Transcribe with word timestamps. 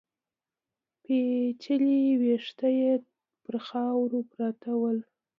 پيچلي 1.03 1.99
ويښته 2.21 2.67
يې 2.79 2.93
پر 3.43 3.55
خاورو 3.67 4.19
پراته 4.31 4.71
ول. 4.79 4.99